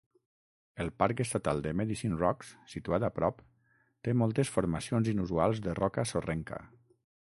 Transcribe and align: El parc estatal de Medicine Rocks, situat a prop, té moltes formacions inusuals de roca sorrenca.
El 0.83 0.87
parc 1.01 1.21
estatal 1.25 1.61
de 1.65 1.73
Medicine 1.81 2.17
Rocks, 2.23 2.49
situat 2.73 3.07
a 3.11 3.13
prop, 3.19 3.45
té 4.09 4.19
moltes 4.25 4.55
formacions 4.59 5.15
inusuals 5.17 5.67
de 5.69 5.81
roca 5.83 6.13
sorrenca. 6.15 6.65